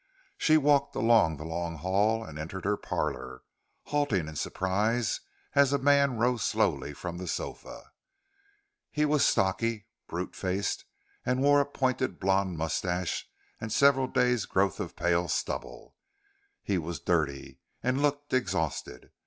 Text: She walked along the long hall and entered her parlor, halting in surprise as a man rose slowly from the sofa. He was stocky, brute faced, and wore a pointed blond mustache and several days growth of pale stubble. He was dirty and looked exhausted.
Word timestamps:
She 0.35 0.57
walked 0.57 0.95
along 0.95 1.37
the 1.37 1.45
long 1.45 1.75
hall 1.75 2.23
and 2.25 2.39
entered 2.39 2.65
her 2.65 2.75
parlor, 2.75 3.43
halting 3.83 4.27
in 4.27 4.35
surprise 4.35 5.21
as 5.53 5.73
a 5.73 5.77
man 5.77 6.17
rose 6.17 6.43
slowly 6.43 6.91
from 6.95 7.19
the 7.19 7.27
sofa. 7.27 7.91
He 8.89 9.05
was 9.05 9.23
stocky, 9.23 9.85
brute 10.07 10.35
faced, 10.35 10.85
and 11.23 11.43
wore 11.43 11.61
a 11.61 11.67
pointed 11.67 12.19
blond 12.19 12.57
mustache 12.57 13.29
and 13.59 13.71
several 13.71 14.07
days 14.07 14.47
growth 14.47 14.79
of 14.79 14.95
pale 14.95 15.27
stubble. 15.27 15.95
He 16.63 16.79
was 16.79 16.99
dirty 16.99 17.59
and 17.83 18.01
looked 18.01 18.33
exhausted. 18.33 19.11